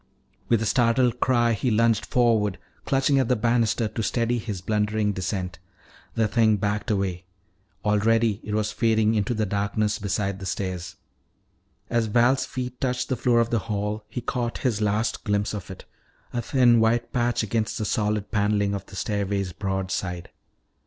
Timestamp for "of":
13.41-13.51, 15.53-15.69, 18.73-18.87